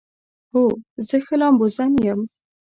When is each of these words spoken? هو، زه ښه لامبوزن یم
هو، 0.51 0.63
زه 1.07 1.17
ښه 1.25 1.35
لامبوزن 1.39 1.91
یم 2.05 2.21